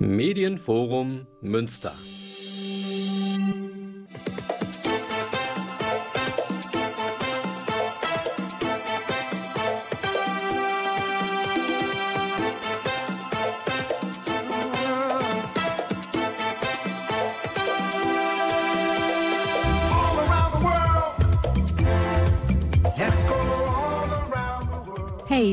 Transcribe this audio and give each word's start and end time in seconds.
Medienforum 0.00 1.26
Münster. 1.40 1.92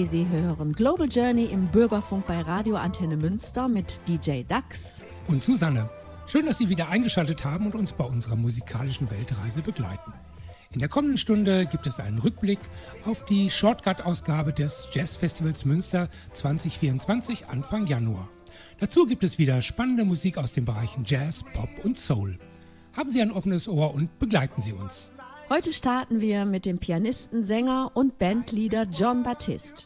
Sie 0.03 0.27
hören 0.27 0.73
Global 0.73 1.07
Journey 1.07 1.45
im 1.45 1.67
Bürgerfunk 1.67 2.27
bei 2.27 2.41
Radio 2.41 2.75
Antenne 2.75 3.15
Münster 3.15 3.69
mit 3.69 4.01
DJ 4.09 4.41
Dax 4.43 5.05
und 5.27 5.41
Susanne. 5.41 5.89
Schön, 6.27 6.45
dass 6.45 6.57
Sie 6.57 6.67
wieder 6.67 6.89
eingeschaltet 6.89 7.45
haben 7.45 7.67
und 7.67 7.75
uns 7.75 7.93
bei 7.93 8.03
unserer 8.03 8.35
musikalischen 8.35 9.09
Weltreise 9.09 9.61
begleiten. 9.61 10.13
In 10.71 10.79
der 10.79 10.89
kommenden 10.89 11.17
Stunde 11.17 11.65
gibt 11.65 11.87
es 11.87 12.01
einen 12.01 12.19
Rückblick 12.19 12.59
auf 13.05 13.23
die 13.23 13.49
Shortcut-Ausgabe 13.49 14.51
des 14.51 14.89
Jazzfestivals 14.91 15.63
Münster 15.63 16.09
2024 16.33 17.47
Anfang 17.47 17.87
Januar. 17.87 18.27
Dazu 18.81 19.05
gibt 19.05 19.23
es 19.23 19.39
wieder 19.39 19.61
spannende 19.61 20.03
Musik 20.03 20.37
aus 20.37 20.51
den 20.51 20.65
Bereichen 20.65 21.05
Jazz, 21.05 21.45
Pop 21.53 21.69
und 21.85 21.97
Soul. 21.97 22.37
Haben 22.97 23.11
Sie 23.11 23.21
ein 23.21 23.31
offenes 23.31 23.69
Ohr 23.69 23.93
und 23.93 24.19
begleiten 24.19 24.61
Sie 24.61 24.73
uns. 24.73 25.11
Heute 25.47 25.73
starten 25.73 26.21
wir 26.21 26.43
mit 26.43 26.65
dem 26.65 26.79
Pianisten, 26.79 27.43
Sänger 27.43 27.91
und 27.93 28.17
Bandleader 28.17 28.87
John 28.91 29.21
Baptiste. 29.21 29.83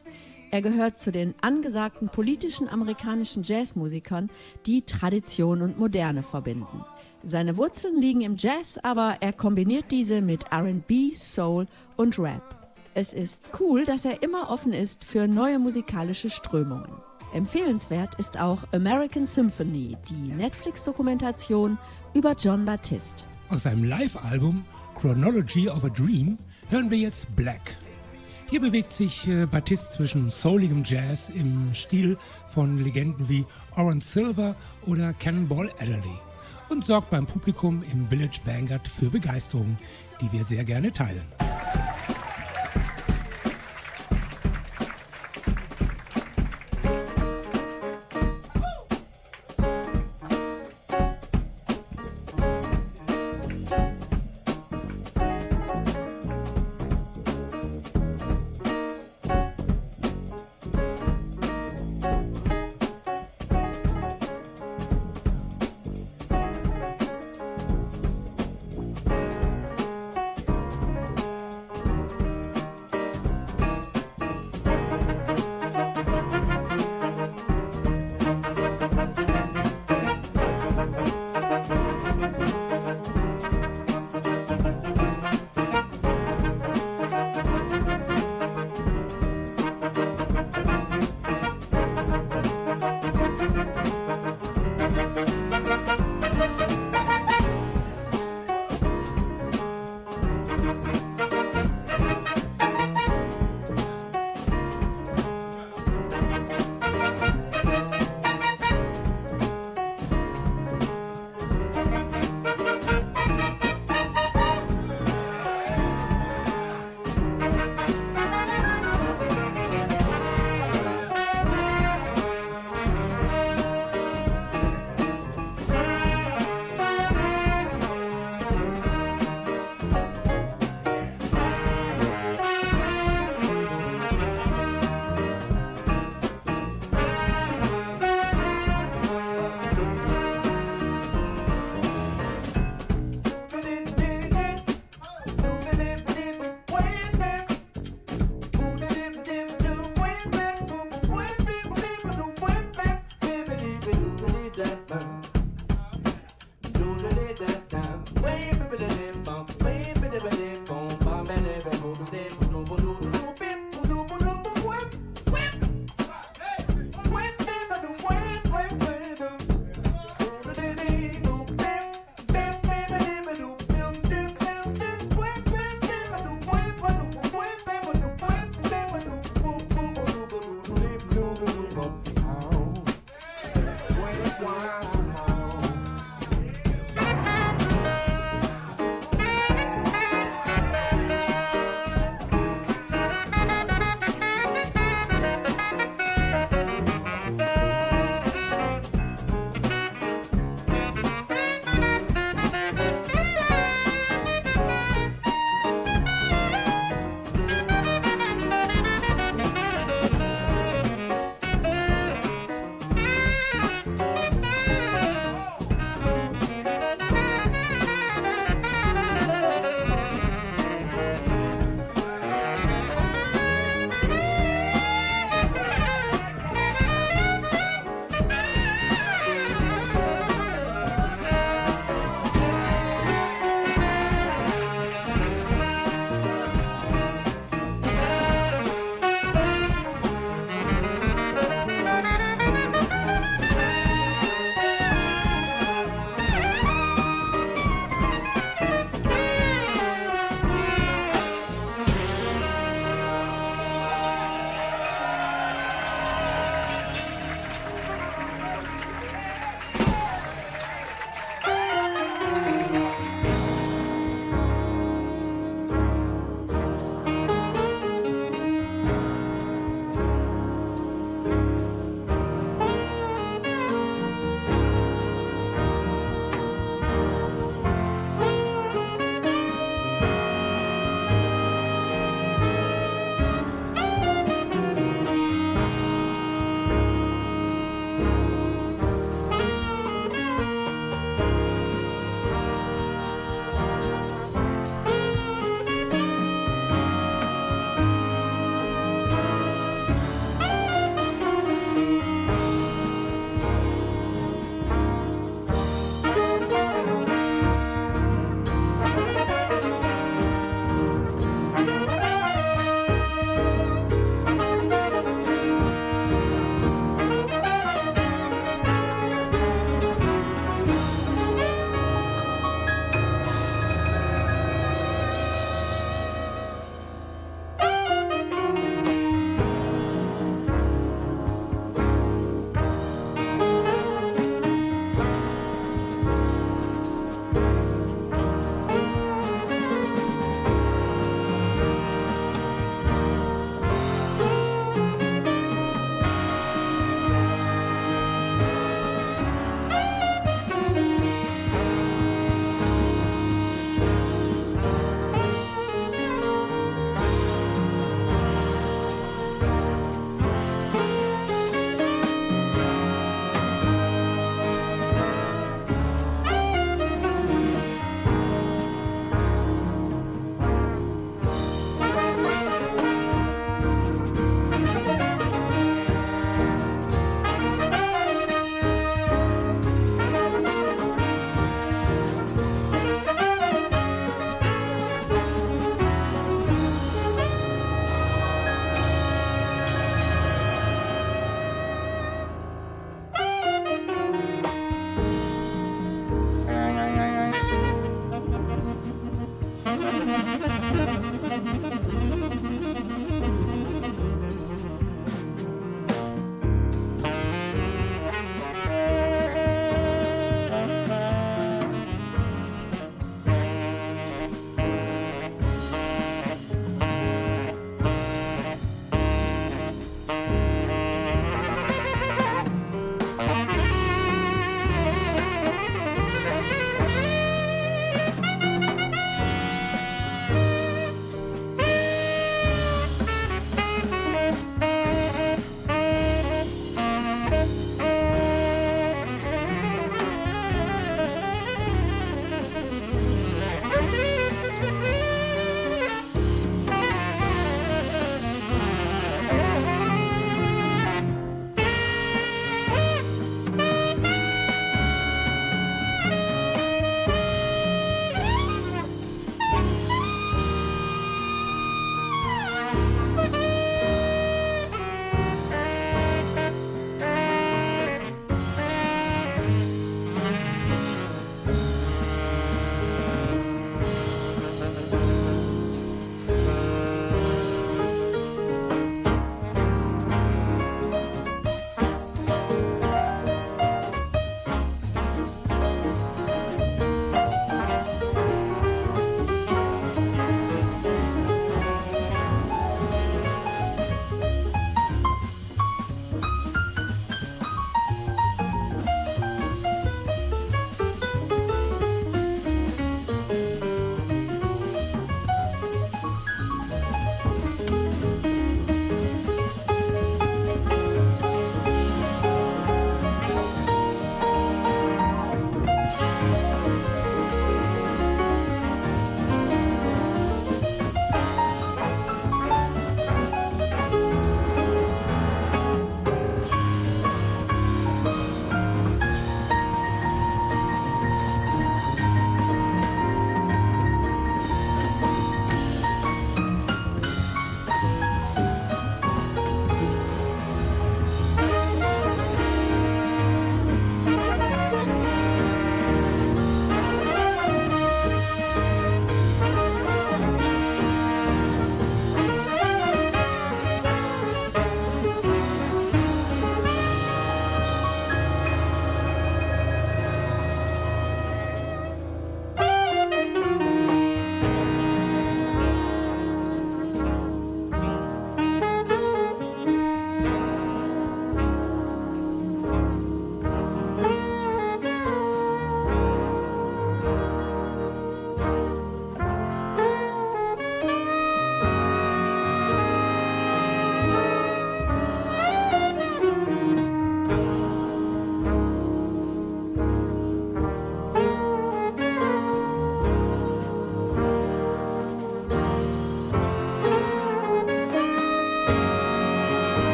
Er 0.52 0.62
gehört 0.62 0.98
zu 0.98 1.12
den 1.12 1.36
angesagten 1.42 2.08
politischen 2.08 2.70
amerikanischen 2.70 3.44
Jazzmusikern, 3.44 4.30
die 4.66 4.84
Tradition 4.84 5.62
und 5.62 5.78
Moderne 5.78 6.24
verbinden. 6.24 6.86
Seine 7.24 7.58
Wurzeln 7.58 8.00
liegen 8.00 8.22
im 8.22 8.38
Jazz, 8.38 8.80
aber 8.82 9.18
er 9.20 9.34
kombiniert 9.34 9.92
diese 9.92 10.22
mit 10.22 10.46
RB, 10.50 11.14
Soul 11.14 11.68
und 11.98 12.18
Rap. 12.18 12.72
Es 12.94 13.14
ist 13.14 13.52
cool, 13.60 13.84
dass 13.84 14.06
er 14.06 14.24
immer 14.24 14.50
offen 14.50 14.72
ist 14.72 15.04
für 15.04 15.28
neue 15.28 15.60
musikalische 15.60 16.30
Strömungen. 16.30 16.94
Empfehlenswert 17.34 18.16
ist 18.16 18.40
auch 18.40 18.64
American 18.72 19.28
Symphony, 19.28 19.98
die 20.10 20.32
Netflix-Dokumentation 20.32 21.78
über 22.14 22.34
John 22.40 22.64
Baptiste. 22.64 23.26
Aus 23.50 23.64
seinem 23.64 23.84
Live-Album 23.84 24.64
Chronology 25.00 25.70
of 25.70 25.86
a 25.86 25.90
Dream 25.90 26.38
hören 26.70 26.92
wir 26.92 26.98
jetzt 26.98 27.34
Black. 27.34 27.78
Hier 28.50 28.60
bewegt 28.60 28.92
sich 28.92 29.26
äh, 29.30 29.46
Batiste 29.46 29.92
zwischen 29.92 30.30
souligem 30.30 30.84
Jazz 30.84 31.30
im 31.30 31.74
Stil 31.74 32.18
von 32.50 32.84
Legenden 32.84 33.30
wie 33.30 33.46
Oren 33.78 34.02
Silver 34.02 34.58
oder 34.86 35.14
Cannonball 35.14 35.72
Adderley 35.80 36.20
und 36.68 36.84
sorgt 36.84 37.12
beim 37.12 37.26
Publikum 37.26 37.82
im 37.94 38.08
Village 38.08 38.42
Vanguard 38.44 38.90
für 38.90 39.10
Begeisterung, 39.10 39.78
die 40.20 40.30
wir 40.34 40.44
sehr 40.44 40.66
gerne 40.66 40.92
teilen. 40.92 41.24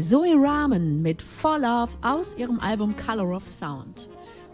Zoe 0.00 0.34
Rahman 0.38 1.02
mit 1.02 1.20
For 1.20 1.58
Love 1.58 1.92
aus 2.00 2.34
ihrem 2.38 2.60
Album 2.60 2.96
Color 2.96 3.36
of 3.36 3.46
Sound. 3.46 4.08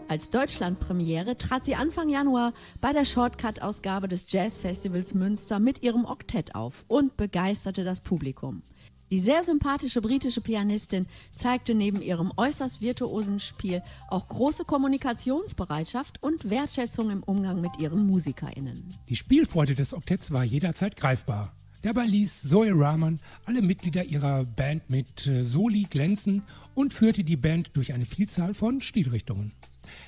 Als 0.09 0.29
Deutschlandpremiere 0.29 1.37
trat 1.37 1.63
sie 1.63 1.75
Anfang 1.75 2.09
Januar 2.09 2.51
bei 2.81 2.91
der 2.91 3.05
Shortcut-Ausgabe 3.05 4.09
des 4.09 4.29
Jazzfestivals 4.29 5.13
Münster 5.13 5.59
mit 5.59 5.81
ihrem 5.81 6.03
Oktett 6.03 6.55
auf 6.55 6.83
und 6.89 7.15
begeisterte 7.15 7.85
das 7.85 8.01
Publikum. 8.01 8.63
Die 9.11 9.19
sehr 9.21 9.41
sympathische 9.43 10.01
britische 10.01 10.41
Pianistin 10.41 11.05
zeigte 11.33 11.73
neben 11.73 12.01
ihrem 12.01 12.33
äußerst 12.35 12.81
virtuosen 12.81 13.39
Spiel 13.39 13.81
auch 14.09 14.27
große 14.27 14.65
Kommunikationsbereitschaft 14.65 16.21
und 16.21 16.49
Wertschätzung 16.49 17.11
im 17.11 17.23
Umgang 17.23 17.61
mit 17.61 17.79
ihren 17.79 18.05
MusikerInnen. 18.05 18.83
Die 19.07 19.15
Spielfreude 19.15 19.73
des 19.73 19.93
Oktetts 19.93 20.33
war 20.33 20.43
jederzeit 20.43 20.97
greifbar. 20.97 21.53
Dabei 21.81 22.05
ließ 22.05 22.43
Zoe 22.43 22.71
Rahman 22.73 23.19
alle 23.45 23.61
Mitglieder 23.61 24.03
ihrer 24.03 24.43
Band 24.43 24.89
mit 24.89 25.27
äh, 25.27 25.43
Soli 25.43 25.87
glänzen 25.89 26.43
und 26.75 26.93
führte 26.93 27.23
die 27.23 27.37
Band 27.37 27.71
durch 27.73 27.93
eine 27.93 28.03
Vielzahl 28.03 28.53
von 28.53 28.81
Stilrichtungen. 28.81 29.53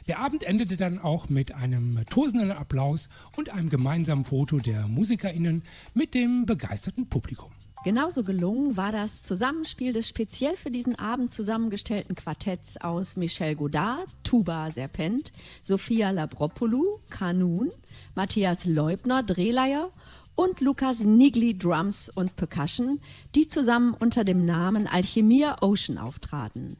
Der 0.08 0.20
Abend 0.20 0.44
endete 0.44 0.76
dann 0.76 1.00
auch 1.00 1.30
mit 1.30 1.54
einem 1.54 2.04
tosenden 2.10 2.52
Applaus 2.52 3.08
und 3.38 3.50
einem 3.50 3.70
gemeinsamen 3.70 4.26
Foto 4.26 4.60
der 4.60 4.88
MusikerInnen 4.90 5.64
mit 5.94 6.14
dem 6.14 6.46
begeisterten 6.46 7.08
Publikum. 7.08 7.52
Genauso 7.86 8.24
gelungen 8.24 8.78
war 8.78 8.92
das 8.92 9.24
Zusammenspiel 9.24 9.94
des 9.94 10.10
speziell 10.10 10.56
für 10.56 10.70
diesen 10.70 11.00
Abend 11.00 11.32
zusammengestellten 11.32 12.16
Quartetts 12.16 12.78
aus 12.78 13.16
Michel 13.16 13.56
Godard, 13.56 14.08
Tuba 14.24 14.70
Serpent, 14.70 15.32
Sophia 15.64 16.12
Labropoulou, 16.12 17.00
Kanun, 17.10 17.72
Matthias 18.14 18.66
Leubner, 18.66 19.24
Drehleier 19.24 19.90
und 20.36 20.62
Lukas 20.62 21.02
Nigli 21.02 21.58
Drums 21.58 22.10
und 22.10 22.36
Percussion, 22.36 23.00
die 23.36 23.48
zusammen 23.48 23.94
unter 23.94 24.24
dem 24.24 24.46
Namen 24.46 24.88
Alchemia 24.88 25.62
Ocean 25.62 25.98
auftraten. 25.98 26.78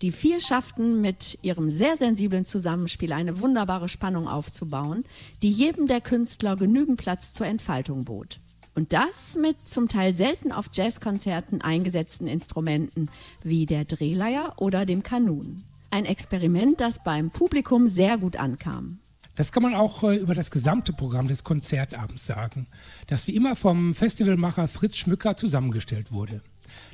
Die 0.00 0.12
vier 0.12 0.40
schafften 0.40 1.00
mit 1.00 1.38
ihrem 1.42 1.68
sehr 1.68 1.96
sensiblen 1.96 2.44
Zusammenspiel 2.44 3.12
eine 3.12 3.40
wunderbare 3.40 3.88
Spannung 3.88 4.28
aufzubauen, 4.28 5.04
die 5.42 5.50
jedem 5.50 5.88
der 5.88 6.00
Künstler 6.00 6.54
genügend 6.56 6.98
Platz 6.98 7.32
zur 7.32 7.46
Entfaltung 7.46 8.04
bot. 8.04 8.38
Und 8.76 8.92
das 8.92 9.34
mit 9.34 9.56
zum 9.68 9.88
Teil 9.88 10.14
selten 10.14 10.52
auf 10.52 10.66
Jazzkonzerten 10.72 11.62
eingesetzten 11.62 12.28
Instrumenten 12.28 13.10
wie 13.42 13.66
der 13.66 13.84
Drehleier 13.84 14.52
oder 14.58 14.86
dem 14.86 15.02
Kanun. 15.02 15.64
Ein 15.90 16.04
Experiment, 16.04 16.80
das 16.80 17.02
beim 17.02 17.30
Publikum 17.30 17.88
sehr 17.88 18.18
gut 18.18 18.36
ankam. 18.36 19.00
Das 19.38 19.52
kann 19.52 19.62
man 19.62 19.72
auch 19.72 20.02
äh, 20.02 20.16
über 20.16 20.34
das 20.34 20.50
gesamte 20.50 20.92
Programm 20.92 21.28
des 21.28 21.44
Konzertabends 21.44 22.26
sagen, 22.26 22.66
das 23.06 23.28
wie 23.28 23.36
immer 23.36 23.54
vom 23.54 23.94
Festivalmacher 23.94 24.66
Fritz 24.66 24.96
Schmücker 24.96 25.36
zusammengestellt 25.36 26.10
wurde. 26.10 26.42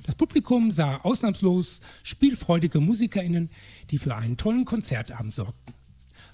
Das 0.04 0.14
Publikum 0.14 0.70
sah 0.70 0.98
ausnahmslos 0.98 1.80
spielfreudige 2.02 2.80
MusikerInnen, 2.80 3.48
die 3.90 3.96
für 3.96 4.14
einen 4.14 4.36
tollen 4.36 4.66
Konzertabend 4.66 5.32
sorgten. 5.32 5.72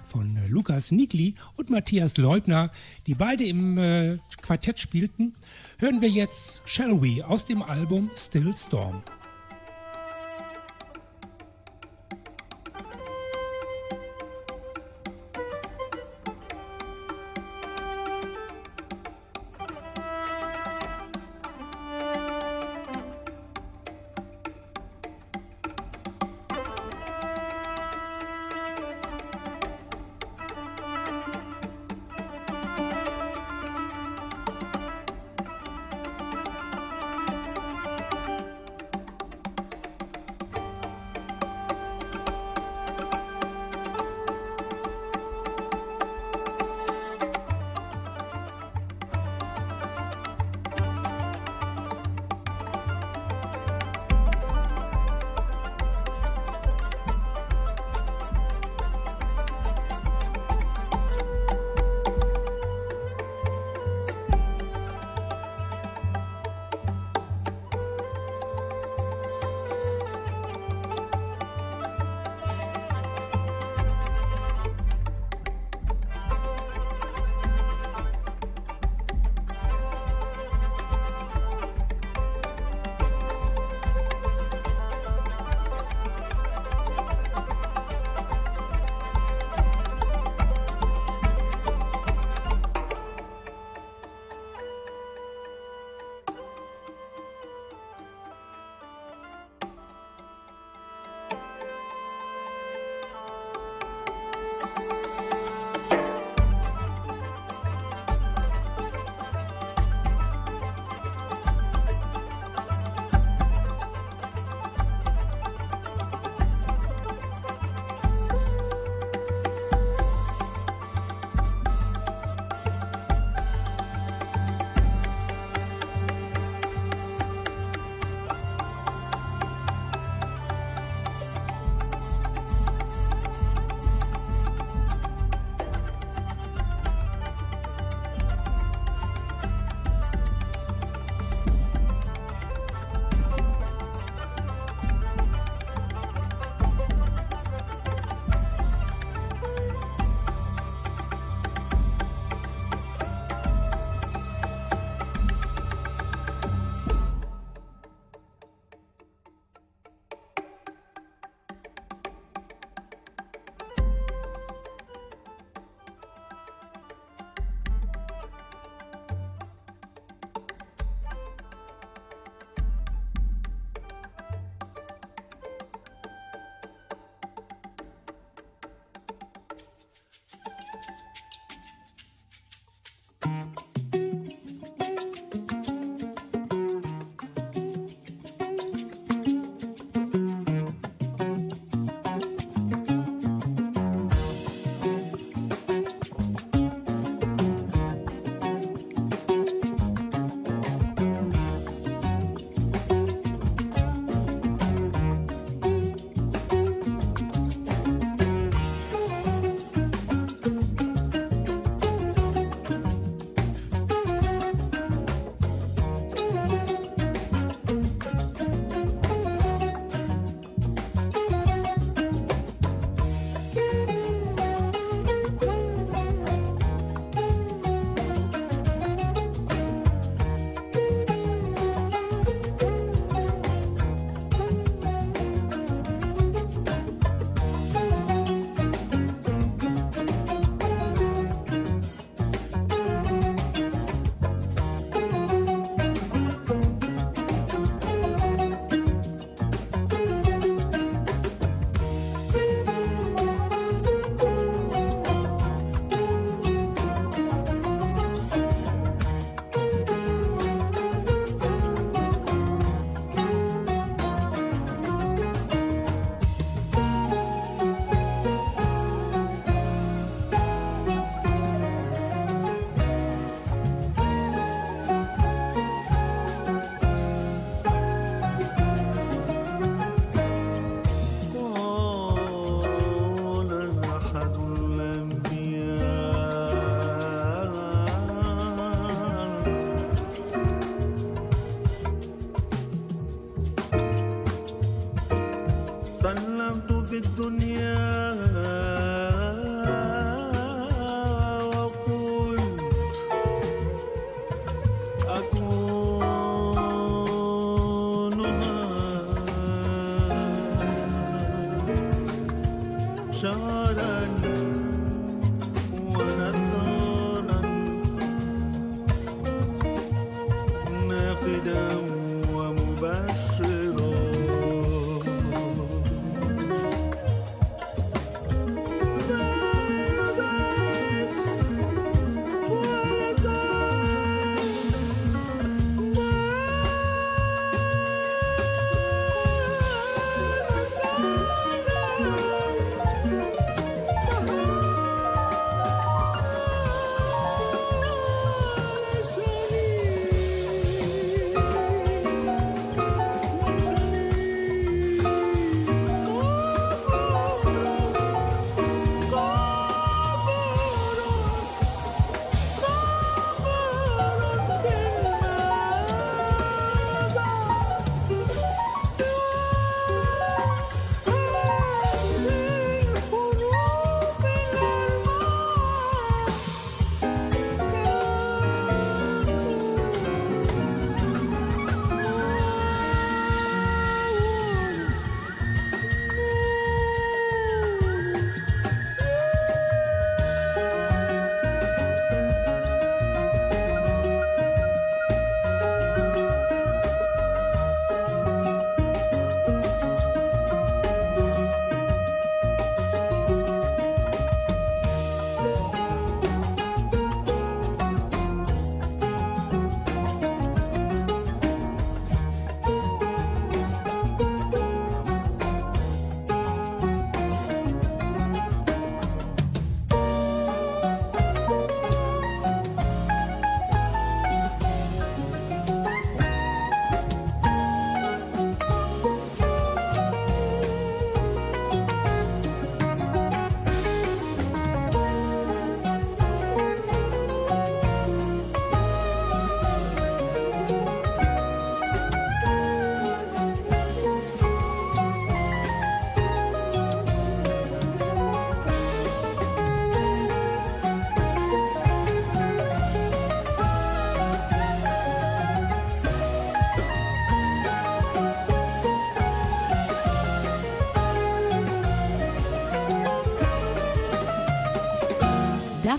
von 0.05 0.37
äh, 0.37 0.49
Lukas 0.49 0.91
Nigli 0.91 1.37
und 1.55 1.71
Matthias 1.71 2.17
Leubner, 2.17 2.73
die 3.07 3.15
beide 3.15 3.45
im 3.45 3.79
äh, 3.79 4.19
Quartett 4.43 4.81
spielten, 4.81 5.37
hören 5.79 6.01
wir 6.01 6.09
jetzt 6.09 6.63
Shall 6.65 7.01
We 7.01 7.25
aus 7.25 7.45
dem 7.45 7.63
Album 7.63 8.11
Still 8.17 8.57
Storm. 8.57 9.01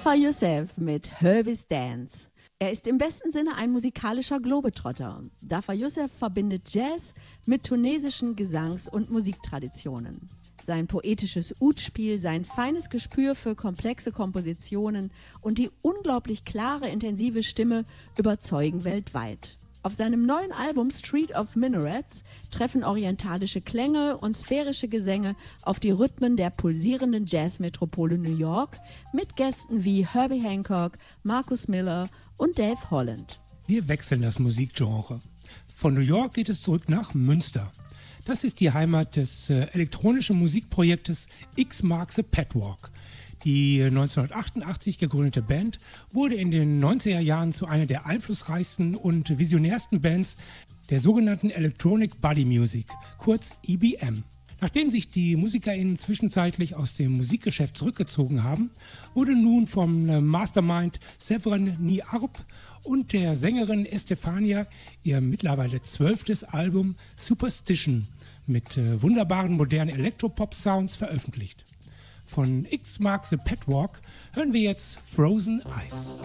Dafar 0.04 0.16
Youssef 0.16 0.78
mit 0.78 1.22
Herbie's 1.22 1.68
Dance. 1.68 2.30
Er 2.58 2.72
ist 2.72 2.88
im 2.88 2.98
besten 2.98 3.32
Sinne 3.32 3.56
ein 3.56 3.70
musikalischer 3.70 4.40
Globetrotter. 4.40 5.22
Dafar 5.42 5.76
Youssef 5.76 6.12
verbindet 6.12 6.74
Jazz 6.74 7.14
mit 7.46 7.68
tunesischen 7.68 8.36
Gesangs- 8.36 8.90
und 8.90 9.12
Musiktraditionen. 9.12 10.28
Sein 10.60 10.88
poetisches 10.88 11.54
Utspiel, 11.60 12.18
sein 12.18 12.46
feines 12.46 12.90
Gespür 12.90 13.36
für 13.36 13.54
komplexe 13.54 14.12
Kompositionen 14.12 15.12
und 15.40 15.60
die 15.60 15.70
unglaublich 15.84 16.46
klare, 16.46 16.90
intensive 16.90 17.44
Stimme 17.44 17.84
überzeugen 18.18 18.84
weltweit. 18.84 19.56
Auf 19.84 19.96
seinem 19.96 20.28
neuen 20.28 20.52
Album 20.52 20.91
Street 20.91 21.34
of 21.36 21.56
Minarets 21.56 22.24
treffen 22.52 22.84
orientalische 22.84 23.62
Klänge 23.62 24.15
und 24.17 24.38
sphärische 24.38 24.88
Gesänge 24.88 25.36
auf 25.63 25.80
die 25.80 25.89
Rhythmen 25.89 26.38
der 26.38 26.52
pulsierenden 26.52 27.26
Jazzmetropole 27.26 28.20
New 28.20 28.36
York 28.36 28.78
mit 29.12 29.36
Gästen 29.36 29.84
wie 29.84 30.06
Herbie 30.06 30.39
Hancock, 30.39 31.00
Marcus 31.24 31.67
Miller 31.67 32.10
und 32.38 32.60
Dave 32.60 32.91
Holland. 32.91 33.39
Wir 33.65 33.88
wechseln 33.88 34.22
das 34.22 34.38
Musikgenre. 34.38 35.20
Von 35.76 35.96
New 35.96 36.02
York 36.02 36.36
geht 36.36 36.50
es 36.50 36.62
zurück 36.62 36.88
nach 36.88 37.15
Münster. 37.15 37.72
Das 38.26 38.44
ist 38.44 38.60
die 38.60 38.72
Heimat 38.72 39.15
des 39.15 39.50
äh, 39.50 39.67
elektronischen 39.74 40.38
Musikprojektes 40.38 41.28
X 41.56 41.82
Marks 41.82 42.20
a 42.20 42.22
Petwalk. 42.22 42.91
Die 43.44 43.82
1988 43.82 45.00
gegründete 45.00 45.42
Band 45.42 45.80
wurde 46.12 46.36
in 46.36 46.52
den 46.52 46.84
90er 46.84 47.20
Jahren 47.20 47.54
zu 47.54 47.66
einer 47.66 47.88
der 47.88 48.06
einflussreichsten 48.06 48.96
und 48.96 49.40
visionärsten 49.40 50.00
Bands 50.00 50.38
der 50.92 51.00
sogenannten 51.00 51.50
Electronic 51.50 52.22
Body 52.22 52.46
Music, 52.46 52.86
kurz 53.18 53.56
EBM. 53.66 54.24
Nachdem 54.60 54.92
sich 54.92 55.10
die 55.10 55.36
MusikerInnen 55.38 55.98
zwischenzeitlich 55.98 56.76
aus 56.76 56.94
dem 56.94 57.14
Musikgeschäft 57.14 57.76
zurückgezogen 57.76 58.44
haben, 58.44 58.70
wurde 59.16 59.36
nun 59.36 59.66
vom 59.66 60.06
Mastermind 60.24 61.00
Severin 61.18 61.78
Niarp 61.80 62.46
und 62.84 63.12
der 63.12 63.36
Sängerin 63.36 63.88
Estefania 63.88 64.68
ihr 65.02 65.20
mittlerweile 65.20 65.82
zwölftes 65.82 66.44
Album 66.44 66.96
Superstition 67.16 68.06
mit 68.46 68.78
äh, 68.78 69.02
wunderbaren 69.02 69.54
modernen 69.54 69.96
Elektropop-Sounds 69.96 70.96
veröffentlicht. 70.96 71.66
Von 72.34 72.65
X 72.70 72.98
Mark 73.00 73.26
the 73.26 73.36
Pet 73.36 73.67
Walk 73.67 74.00
hören 74.32 74.54
wir 74.54 74.62
jetzt 74.62 75.00
Frozen 75.04 75.62
Ice. 75.86 76.22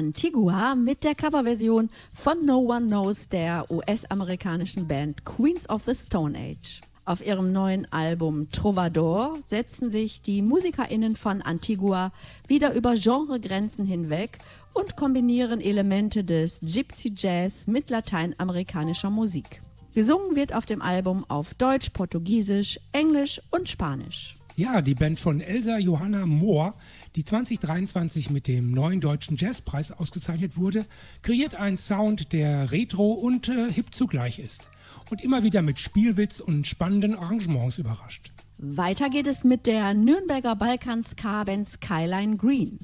Antigua 0.00 0.74
mit 0.76 1.04
der 1.04 1.14
Coverversion 1.14 1.90
von 2.10 2.46
No 2.46 2.60
One 2.60 2.86
Knows 2.86 3.28
der 3.28 3.70
US-amerikanischen 3.70 4.88
Band 4.88 5.26
Queens 5.26 5.68
of 5.68 5.84
the 5.84 5.94
Stone 5.94 6.38
Age. 6.38 6.80
Auf 7.04 7.24
ihrem 7.26 7.52
neuen 7.52 7.86
Album 7.92 8.50
Trovador 8.50 9.38
setzen 9.46 9.90
sich 9.90 10.22
die 10.22 10.40
MusikerInnen 10.40 11.16
von 11.16 11.42
Antigua 11.42 12.12
wieder 12.48 12.72
über 12.72 12.94
Genregrenzen 12.94 13.84
hinweg 13.84 14.38
und 14.72 14.96
kombinieren 14.96 15.60
Elemente 15.60 16.24
des 16.24 16.60
Gypsy 16.60 17.12
Jazz 17.14 17.66
mit 17.66 17.90
lateinamerikanischer 17.90 19.10
Musik. 19.10 19.60
Gesungen 19.94 20.34
wird 20.34 20.54
auf 20.54 20.64
dem 20.64 20.80
Album 20.80 21.26
auf 21.28 21.52
Deutsch, 21.52 21.90
Portugiesisch, 21.90 22.80
Englisch 22.92 23.42
und 23.50 23.68
Spanisch. 23.68 24.38
Ja, 24.56 24.82
die 24.82 24.94
Band 24.94 25.18
von 25.18 25.40
Elsa 25.40 25.78
Johanna 25.78 26.26
Mohr 26.26 26.74
die 27.16 27.24
2023 27.24 28.30
mit 28.30 28.46
dem 28.46 28.70
neuen 28.70 29.00
deutschen 29.00 29.36
Jazzpreis 29.36 29.92
ausgezeichnet 29.92 30.56
wurde, 30.56 30.86
kreiert 31.22 31.54
einen 31.54 31.78
Sound, 31.78 32.32
der 32.32 32.70
retro 32.70 33.12
und 33.12 33.48
äh, 33.48 33.72
hip 33.72 33.94
zugleich 33.94 34.38
ist 34.38 34.68
und 35.10 35.20
immer 35.20 35.42
wieder 35.42 35.62
mit 35.62 35.78
Spielwitz 35.78 36.40
und 36.40 36.66
spannenden 36.66 37.16
Arrangements 37.16 37.78
überrascht. 37.78 38.32
Weiter 38.58 39.08
geht 39.08 39.26
es 39.26 39.42
mit 39.42 39.66
der 39.66 39.94
Nürnberger 39.94 40.54
Balkans-K-Band 40.54 41.66
Skyline 41.66 42.36
Green. 42.36 42.78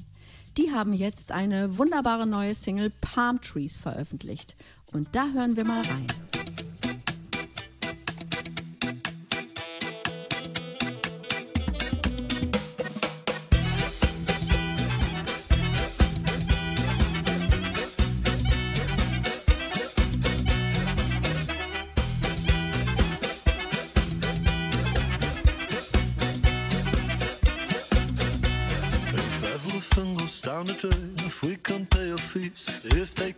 Die 0.57 0.71
haben 0.71 0.93
jetzt 0.93 1.31
eine 1.31 1.77
wunderbare 1.77 2.25
neue 2.25 2.55
Single 2.55 2.91
Palm 2.99 3.39
Trees 3.41 3.77
veröffentlicht. 3.77 4.55
Und 4.91 5.09
da 5.11 5.31
hören 5.33 5.55
wir 5.55 5.65
mal 5.65 5.83
rein. 5.83 6.07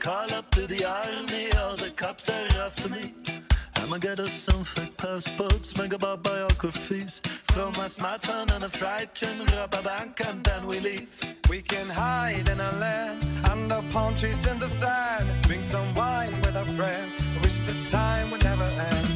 Call 0.09 0.33
up 0.33 0.49
to 0.49 0.65
the 0.65 0.83
army, 0.83 1.51
all 1.59 1.75
the 1.75 1.91
cops 1.91 2.29
are 2.29 2.47
after 2.65 2.89
me. 2.89 3.13
I'ma 3.75 3.97
get 3.99 4.19
us 4.19 4.33
some 4.33 4.63
fake 4.63 4.97
passports, 4.97 5.77
make 5.77 5.93
about 5.93 6.23
biographies. 6.23 7.21
Throw 7.51 7.67
my 7.81 7.87
smartphone 7.97 8.49
on 8.55 8.63
a 8.63 8.69
freight 8.69 9.13
train, 9.13 9.37
rob 9.51 9.71
a 9.79 9.83
bank, 9.83 10.19
and 10.27 10.43
then 10.43 10.65
we 10.65 10.79
leave. 10.79 11.11
We 11.47 11.61
can 11.61 11.87
hide 11.87 12.49
in 12.53 12.59
a 12.59 12.71
land 12.85 13.19
under 13.51 13.81
palm 13.91 14.15
trees 14.15 14.47
in 14.47 14.57
the 14.57 14.67
sand. 14.67 15.27
Drink 15.43 15.63
some 15.63 15.93
wine 15.93 16.33
with 16.41 16.57
our 16.57 16.69
friends. 16.77 17.13
I 17.35 17.37
wish 17.43 17.57
this 17.69 17.91
time 17.91 18.31
would 18.31 18.43
never 18.43 18.69
end. 18.93 19.09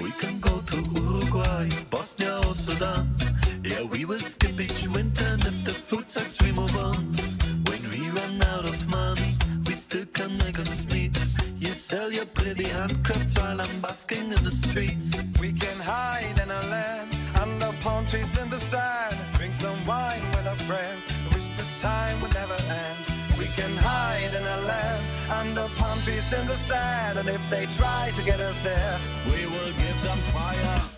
We 0.00 0.12
can 0.22 0.38
go 0.38 0.60
to 0.70 0.76
Uruguay, 0.76 1.70
Bosnia 1.90 2.36
or 2.46 2.54
Sudan. 2.54 3.16
Yeah, 3.64 3.82
we 3.82 4.04
will 4.04 4.24
skip 4.34 4.60
each 4.60 4.86
winter, 4.86 5.24
and 5.24 5.44
if 5.44 5.64
the 5.64 5.74
food 5.74 6.08
sucks, 6.08 6.40
we 6.40 6.52
move 6.52 6.76
on. 6.76 7.23
Make 10.22 10.58
us 10.58 10.86
meet. 10.92 11.16
You 11.58 11.72
sell 11.72 12.12
your 12.12 12.26
pretty 12.26 12.64
handcrafts 12.64 13.38
while 13.38 13.60
I'm 13.60 13.80
basking 13.80 14.32
in 14.32 14.44
the 14.44 14.50
streets. 14.50 15.14
We 15.40 15.52
can 15.52 15.78
hide 15.80 16.38
in 16.42 16.50
a 16.50 16.62
land 16.70 17.10
under 17.40 17.72
palm 17.80 18.06
trees 18.06 18.38
in 18.38 18.48
the 18.50 18.58
sand. 18.58 19.16
Drink 19.32 19.54
some 19.54 19.84
wine 19.86 20.22
with 20.30 20.46
our 20.46 20.56
friends. 20.68 21.04
I 21.08 21.34
wish 21.34 21.48
this 21.48 21.74
time 21.78 22.20
would 22.20 22.34
never 22.34 22.54
end. 22.54 22.98
We 23.38 23.46
can 23.46 23.76
hide 23.76 24.34
in 24.38 24.44
a 24.56 24.60
land 24.68 25.04
under 25.30 25.68
palm 25.74 25.98
trees 26.02 26.32
in 26.32 26.46
the 26.46 26.56
sand. 26.56 27.18
And 27.18 27.28
if 27.28 27.50
they 27.50 27.66
try 27.66 28.12
to 28.14 28.22
get 28.22 28.40
us 28.40 28.58
there, 28.60 29.00
We 29.26 29.46
will 29.46 29.72
give 29.72 30.02
them 30.02 30.18
fire. 30.34 30.93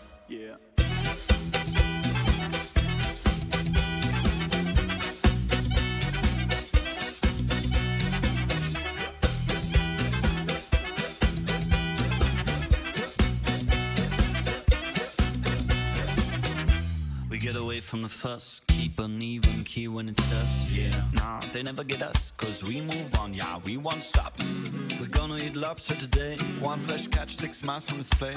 From 17.96 18.02
the 18.02 18.08
fuss, 18.10 18.60
keep 18.66 18.98
an 18.98 19.22
even 19.22 19.64
key 19.64 19.88
when 19.88 20.06
it's 20.06 20.32
us, 20.34 20.70
yeah. 20.70 20.90
Nah, 21.14 21.40
they 21.54 21.62
never 21.62 21.82
get 21.82 22.02
us, 22.02 22.30
cause 22.36 22.62
we 22.62 22.82
move 22.82 23.14
on, 23.14 23.32
yeah, 23.32 23.58
we 23.64 23.78
won't 23.78 24.02
stop. 24.02 24.36
Mm-hmm. 24.36 25.00
We're 25.00 25.08
gonna 25.08 25.38
eat 25.38 25.56
lobster 25.56 25.94
today, 25.94 26.36
one 26.60 26.78
fresh 26.78 27.06
catch 27.06 27.36
six 27.36 27.64
miles 27.64 27.86
from 27.86 27.96
this 27.96 28.10
place. 28.10 28.36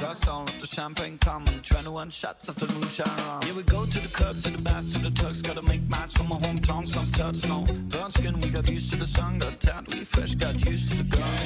Gus 0.00 0.26
all 0.26 0.42
of 0.42 0.60
the 0.60 0.66
champagne 0.66 1.18
coming, 1.18 1.60
21 1.62 2.10
shots 2.10 2.48
of 2.48 2.56
the 2.56 2.66
moonshine 2.72 3.06
rum. 3.28 3.42
Yeah, 3.46 3.52
we 3.52 3.62
go 3.62 3.84
to 3.84 4.00
the 4.00 4.08
cuts, 4.08 4.42
to 4.42 4.50
the 4.50 4.62
baths, 4.62 4.92
to 4.94 4.98
the 4.98 5.10
tucks, 5.10 5.40
gotta 5.40 5.62
make 5.62 5.88
match 5.88 6.14
from 6.14 6.28
my 6.28 6.36
hometown, 6.36 6.88
some 6.88 7.08
tuts, 7.12 7.46
no. 7.46 7.64
Burn 7.90 8.10
skin, 8.10 8.40
we 8.40 8.48
got 8.50 8.68
used 8.68 8.90
to 8.90 8.96
the 8.96 9.06
sun, 9.06 9.38
got 9.38 9.60
tan, 9.60 9.86
we 9.88 10.02
fresh 10.02 10.34
got 10.34 10.56
used 10.64 10.90
to 10.90 10.96
the 10.96 11.04
gun. 11.04 11.38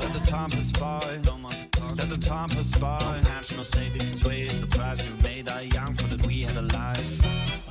Let 0.00 0.12
the 0.12 0.20
time 0.20 0.50
pass 0.50 0.70
by. 0.72 1.18
Let 1.96 2.10
the 2.10 2.18
time 2.18 2.48
pass 2.48 2.70
by. 2.78 2.98
No 2.98 3.28
cash, 3.28 3.52
no 3.56 3.62
savings, 3.62 4.12
it's 4.12 4.24
way 4.24 4.46
the 4.46 4.66
price 4.66 5.06
we 5.06 5.12
made 5.22 5.48
our 5.48 5.62
young 5.62 5.94
for 5.94 6.04
that 6.04 6.26
we 6.26 6.42
had 6.42 6.56
a 6.56 6.62
life. 6.62 7.20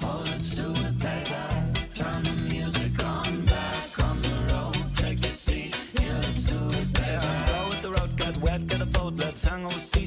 Oh, 0.03 0.23
let's 0.25 0.55
do 0.55 0.71
it, 0.71 0.97
baby. 0.97 1.87
Turn 1.93 2.23
the 2.23 2.31
music 2.31 3.03
on, 3.03 3.45
back 3.45 4.03
on 4.03 4.21
the 4.21 4.29
road. 4.51 4.95
Take 4.95 5.21
your 5.21 5.31
seat, 5.31 5.75
yeah, 5.93 6.19
let's 6.23 6.43
do 6.43 6.57
it, 6.57 6.93
baby. 6.93 7.23
Yeah, 7.23 7.69
with 7.69 7.81
the 7.81 7.91
road 7.91 8.17
got 8.17 8.37
wet, 8.37 8.67
get 8.67 8.81
a 8.81 8.85
boat, 8.85 9.15
let's 9.15 9.43
hang 9.43 9.65
overseas, 9.65 10.06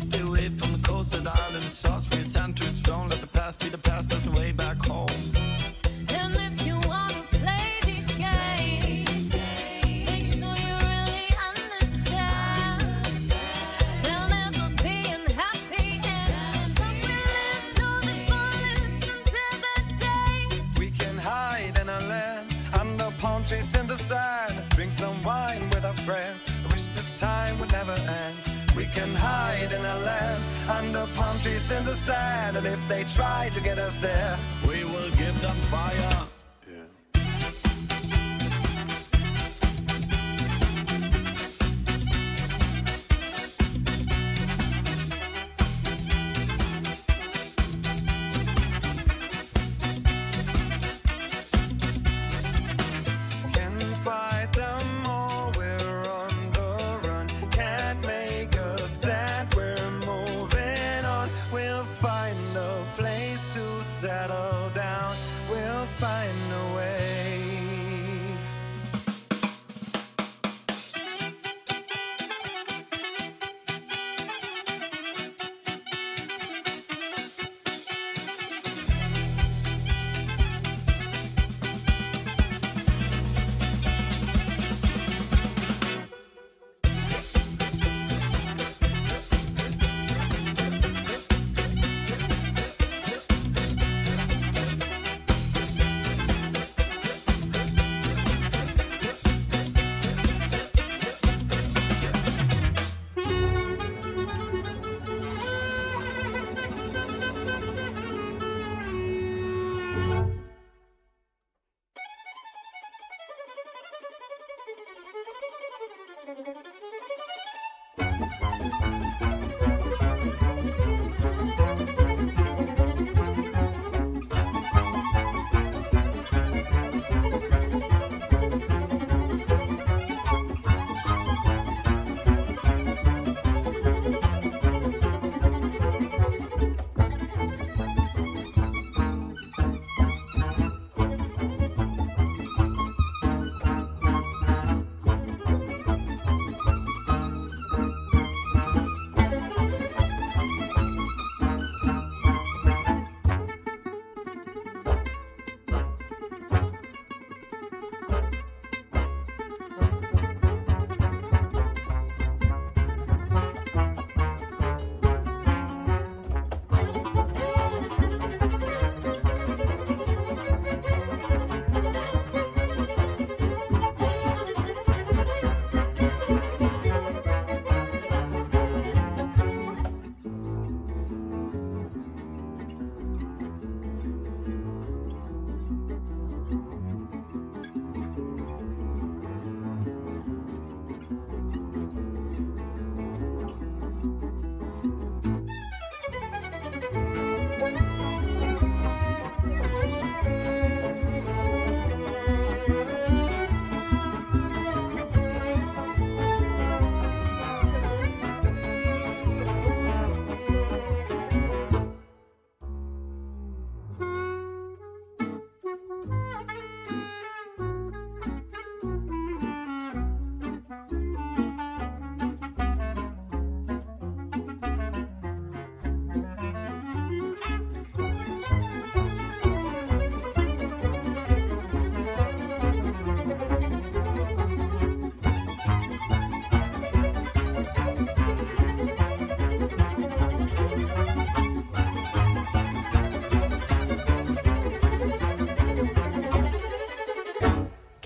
palm 23.31 23.45
trees 23.45 23.75
in 23.77 23.87
the 23.87 23.97
sand. 23.97 24.55
Drink 24.71 24.93
some 24.93 25.23
wine 25.23 25.62
with 25.71 25.85
our 25.85 25.99
friends. 26.09 26.43
I 26.64 26.66
wish 26.73 26.87
this 26.99 27.12
time 27.12 27.59
would 27.61 27.71
never 27.71 27.93
end. 27.93 28.37
We 28.77 28.87
can 28.87 29.14
hide 29.14 29.71
in 29.79 29.85
a 29.95 29.99
land 30.09 30.43
under 30.69 31.07
palm 31.14 31.38
trees 31.38 31.71
in 31.71 31.85
the 31.85 31.95
sand. 31.95 32.57
And 32.57 32.66
if 32.66 32.83
they 32.88 33.05
try 33.05 33.49
to 33.53 33.61
get 33.61 33.79
us 33.79 33.97
there, 33.99 34.37
We 34.66 34.85
will 34.85 35.11
give 35.23 35.37
them 35.40 35.57
fire. 35.75 36.30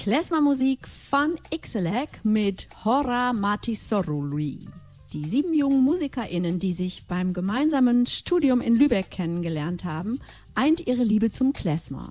Klezmermusik 0.05 0.87
von 0.87 1.39
Ixelek 1.51 2.23
mit 2.25 2.69
Hora 2.85 3.33
Matisoruli. 3.33 4.69
Die 5.15 5.27
sieben 5.27 5.55
jungen 5.55 5.83
MusikerInnen, 5.83 6.59
die 6.59 6.75
sich 6.75 7.07
beim 7.07 7.33
gemeinsamen 7.33 8.05
Studium 8.05 8.61
in 8.61 8.77
Lübeck 8.77 9.11
kennengelernt 9.11 9.85
haben, 9.85 10.21
eint 10.55 10.87
ihre 10.87 11.05
Liebe 11.05 11.31
zum 11.31 11.55
Klezmer. 11.55 12.11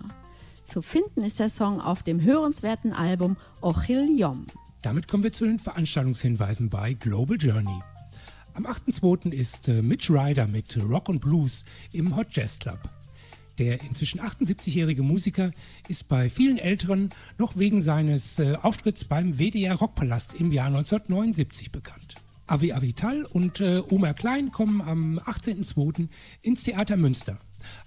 Zu 0.63 0.81
finden 0.81 1.21
ist 1.21 1.39
der 1.39 1.49
Song 1.49 1.79
auf 1.79 2.01
dem 2.01 2.19
hörenswerten 2.19 2.93
Album 2.93 3.37
Ochil 3.61 4.09
Yom. 4.19 4.47
Damit 4.81 5.07
kommen 5.07 5.21
wir 5.21 5.31
zu 5.31 5.45
den 5.45 5.59
Veranstaltungshinweisen 5.59 6.69
bei 6.69 6.93
Global 6.93 7.37
Journey. 7.39 7.79
Am 8.55 8.65
8.2. 8.65 9.31
ist 9.31 9.67
äh, 9.67 9.83
Mitch 9.83 10.11
Ryder 10.11 10.47
mit 10.47 10.75
Rock 10.77 11.09
und 11.09 11.19
Blues 11.19 11.63
im 11.91 12.15
Hot 12.15 12.29
Jazz 12.31 12.57
Club. 12.57 12.79
Der 13.59 13.81
inzwischen 13.81 14.19
78-jährige 14.19 15.03
Musiker 15.03 15.51
ist 15.87 16.07
bei 16.07 16.29
vielen 16.29 16.57
Älteren 16.57 17.11
noch 17.37 17.57
wegen 17.57 17.81
seines 17.81 18.39
äh, 18.39 18.55
Auftritts 18.61 19.05
beim 19.05 19.37
WDR 19.37 19.75
Rockpalast 19.75 20.33
im 20.33 20.51
Jahr 20.51 20.67
1979 20.67 21.71
bekannt. 21.71 22.15
Avi 22.47 22.73
Avital 22.73 23.25
und 23.25 23.61
äh, 23.61 23.81
Omer 23.89 24.13
Klein 24.13 24.51
kommen 24.51 24.81
am 24.81 25.19
18.02. 25.19 26.07
ins 26.41 26.63
Theater 26.63 26.97
Münster. 26.97 27.37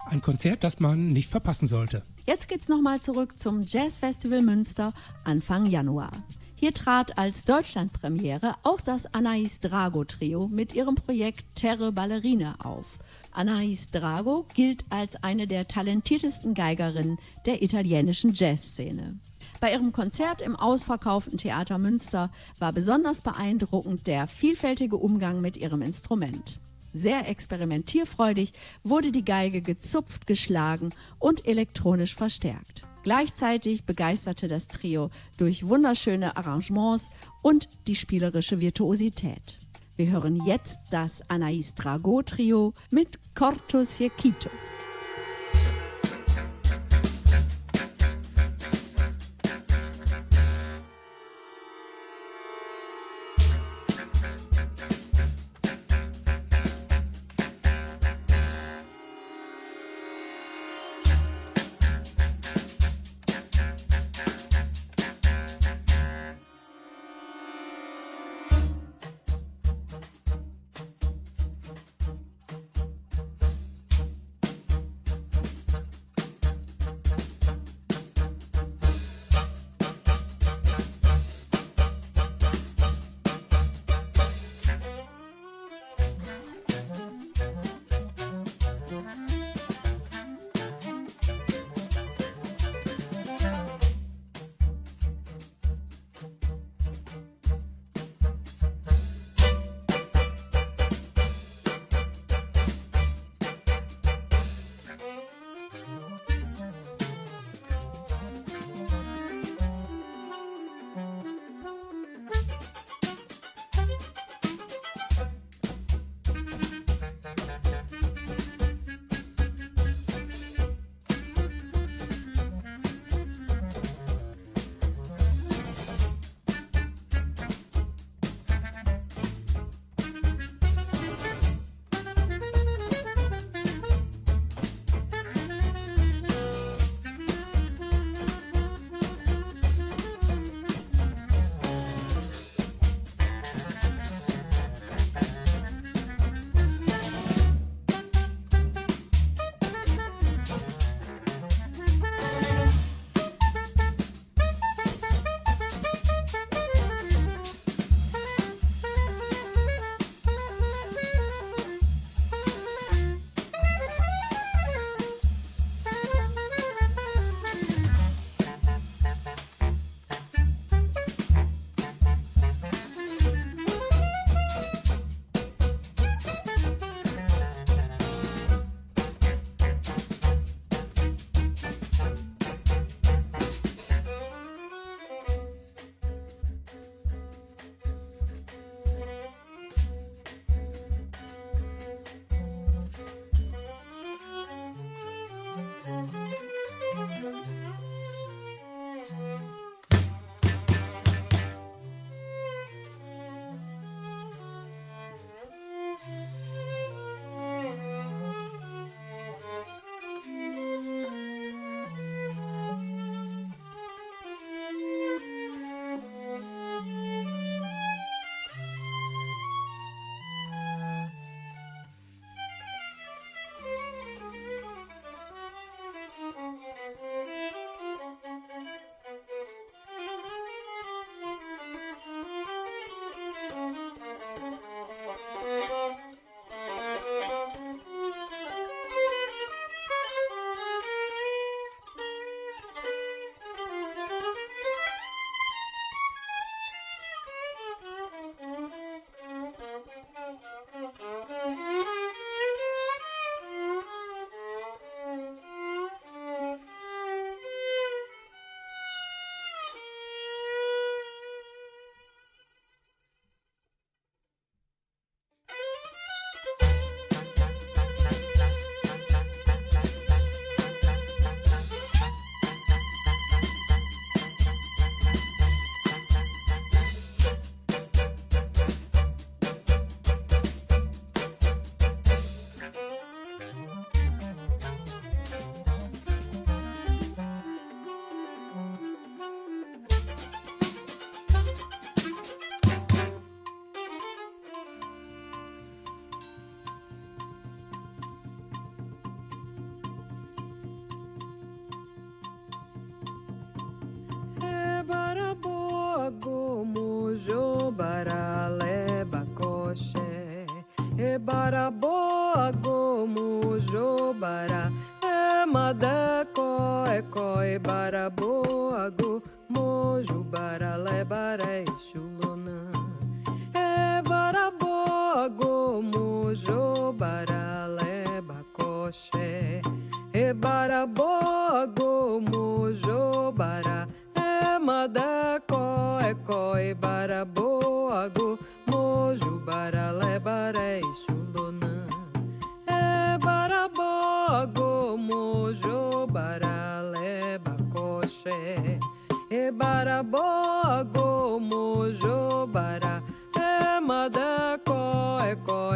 Ein 0.09 0.21
Konzert, 0.21 0.63
das 0.63 0.79
man 0.79 1.13
nicht 1.13 1.29
verpassen 1.29 1.67
sollte. 1.67 2.01
Jetzt 2.25 2.47
geht's 2.47 2.67
nochmal 2.67 2.99
zurück 3.01 3.37
zum 3.37 3.65
Jazz 3.67 3.97
Festival 3.97 4.41
Münster 4.41 4.93
Anfang 5.23 5.65
Januar. 5.65 6.11
Hier 6.55 6.73
trat 6.73 7.19
als 7.19 7.43
Deutschlandpremiere 7.43 8.55
auch 8.63 8.81
das 8.81 9.13
Anais 9.13 9.59
Drago 9.59 10.05
Trio 10.05 10.47
mit 10.47 10.73
ihrem 10.73 10.95
Projekt 10.95 11.45
Terre 11.53 11.91
Ballerina 11.91 12.55
auf. 12.63 12.97
Anais 13.37 13.91
Drago 13.91 14.47
gilt 14.55 14.83
als 14.89 15.21
eine 15.23 15.45
der 15.45 15.67
talentiertesten 15.67 16.55
Geigerinnen 16.55 17.19
der 17.45 17.61
italienischen 17.61 18.33
Jazzszene. 18.33 19.19
Bei 19.59 19.71
ihrem 19.71 19.91
Konzert 19.91 20.41
im 20.41 20.55
ausverkauften 20.55 21.37
Theater 21.37 21.77
Münster 21.77 22.31
war 22.57 22.73
besonders 22.73 23.21
beeindruckend 23.21 24.07
der 24.07 24.25
vielfältige 24.25 24.97
Umgang 24.97 25.39
mit 25.39 25.55
ihrem 25.55 25.83
Instrument. 25.83 26.59
Sehr 26.93 27.29
experimentierfreudig 27.29 28.53
wurde 28.83 29.11
die 29.11 29.25
Geige 29.25 29.61
gezupft, 29.61 30.25
geschlagen 30.25 30.89
und 31.19 31.45
elektronisch 31.45 32.15
verstärkt. 32.15 32.81
Gleichzeitig 33.03 33.83
begeisterte 33.83 34.47
das 34.47 34.67
Trio 34.67 35.11
durch 35.37 35.67
wunderschöne 35.67 36.37
Arrangements 36.37 37.11
und 37.43 37.69
die 37.85 37.95
spielerische 37.95 38.59
Virtuosität. 38.59 39.59
Wir 39.97 40.11
hören 40.11 40.35
jetzt 40.45 40.79
das 40.91 41.27
Anais 41.27 41.73
Drago 41.73 42.21
Trio 42.21 42.75
mit 42.91 43.17
Corto 43.33 43.83
Ciequito. 43.83 44.51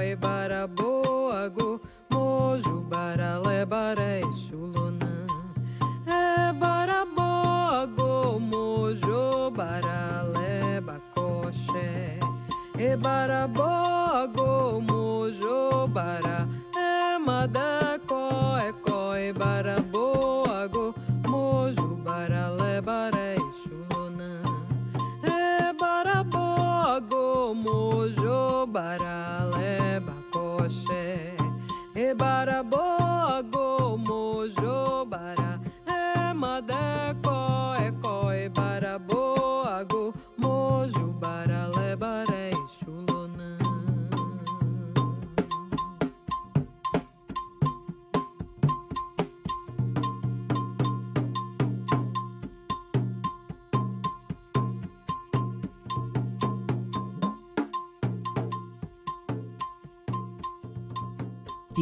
boy, 0.02 0.16
but 0.20 0.52
a 0.52 0.68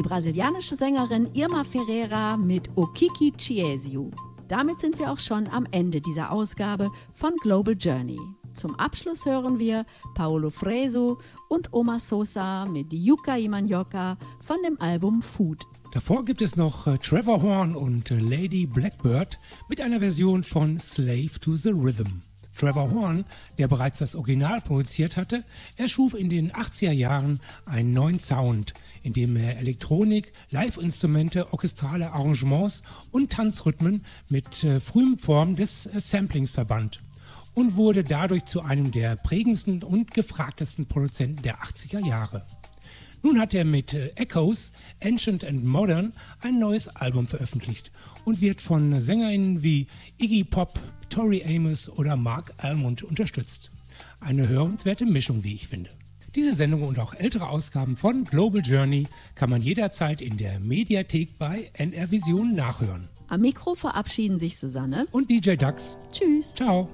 brasilianische 0.10 0.74
Sängerin 0.74 1.30
Irma 1.36 1.64
Ferreira 1.64 2.36
mit 2.36 2.68
Okiki 2.76 3.32
Chiesiu. 3.38 4.10
Damit 4.48 4.80
sind 4.80 4.98
wir 4.98 5.12
auch 5.12 5.20
schon 5.20 5.48
am 5.48 5.68
Ende 5.70 6.02
dieser 6.02 6.32
Ausgabe 6.32 6.90
von 7.14 7.36
Global 7.44 7.76
Journey. 7.80 8.20
Zum 8.56 8.74
Abschluss 8.80 9.28
hören 9.28 9.60
wir 9.60 9.86
Paulo 10.16 10.50
Fresu 10.50 11.18
und 11.48 11.72
Oma 11.74 12.00
Sosa 12.00 12.66
mit 12.66 12.92
Yuka 12.92 13.38
Imanyoka 13.38 14.18
von 14.42 14.58
dem 14.66 14.82
Album 14.82 15.22
Food. 15.22 15.64
Davor 15.94 16.26
gibt 16.26 16.42
es 16.42 16.56
noch 16.56 16.88
äh, 16.88 16.98
Trevor 16.98 17.44
Horn 17.44 17.76
und 17.76 18.10
äh, 18.10 18.20
Lady 18.20 18.66
Blackbird 18.66 19.40
mit 19.70 19.80
einer 19.80 20.00
Version 20.00 20.42
von 20.42 20.80
Slave 20.80 21.40
to 21.40 21.56
the 21.56 21.70
Rhythm. 21.70 22.24
Trevor 22.60 22.92
Horn, 22.92 23.26
der 23.58 23.68
bereits 23.68 24.00
das 24.00 24.16
Original 24.16 24.62
produziert 24.62 25.18
hatte, 25.18 25.44
erschuf 25.78 26.14
in 26.14 26.30
den 26.30 26.52
80er 26.52 26.92
Jahren 26.92 27.40
einen 27.66 27.94
neuen 27.94 28.20
Sound, 28.20 28.74
in 29.02 29.14
dem 29.14 29.36
er 29.38 29.58
Elektronik, 29.58 30.34
Live-Instrumente, 30.52 31.54
orchestrale 31.54 32.12
Arrangements 32.12 32.84
und 33.12 33.32
Tanzrhythmen 33.32 34.04
mit 34.28 34.64
äh, 34.64 34.80
frühen 34.80 35.18
Formen 35.18 35.56
des 35.56 35.86
äh, 35.86 36.02
Samplings 36.02 36.52
verband 36.52 37.00
und 37.54 37.76
wurde 37.76 38.04
dadurch 38.04 38.46
zu 38.46 38.62
einem 38.62 38.92
der 38.92 39.16
prägendsten 39.16 39.82
und 39.82 40.12
gefragtesten 40.12 40.86
Produzenten 40.86 41.42
der 41.42 41.60
80er 41.60 42.06
Jahre. 42.06 42.46
Nun 43.22 43.40
hat 43.40 43.54
er 43.54 43.66
mit 43.66 43.94
äh, 43.94 44.10
Echoes, 44.16 44.72
Ancient 45.04 45.44
and 45.44 45.66
Modern 45.66 46.14
ein 46.42 46.60
neues 46.60 46.88
Album 46.88 47.28
veröffentlicht 47.28 47.92
und 48.26 48.42
wird 48.42 48.62
von 48.62 49.00
SängerInnen 49.00 49.64
wie 49.64 49.88
Iggy 50.18 50.44
Pop, 50.44 50.80
Tori 51.10 51.44
Amos 51.44 51.90
oder 51.90 52.16
Mark 52.16 52.54
Almond 52.58 53.04
unterstützt. 53.04 53.72
Eine 54.20 54.48
hörenswerte 54.48 55.06
Mischung, 55.06 55.44
wie 55.44 55.54
ich 55.54 55.68
finde. 55.68 55.90
Diese 56.36 56.54
Sendung 56.54 56.84
und 56.84 57.00
auch 57.00 57.14
ältere 57.14 57.50
Ausgaben 57.50 57.98
von 57.98 58.24
Global 58.24 58.62
Journey 58.62 59.08
kann 59.36 59.50
man 59.50 59.62
jederzeit 59.62 60.22
in 60.22 60.38
der 60.38 60.60
Mediathek 60.60 61.38
bei 61.40 61.72
NR 61.74 62.12
Vision 62.12 62.54
nachhören. 62.54 63.10
Am 63.28 63.42
Mikro 63.42 63.76
verabschieden 63.76 64.40
sich 64.40 64.58
Susanne. 64.58 65.08
Und 65.12 65.30
DJ 65.30 65.56
Dax. 65.56 65.98
Tschüss. 66.12 66.56
Ciao. 66.56 66.90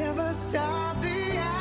Never 0.00 0.32
stop 0.32 1.02
the 1.02 1.59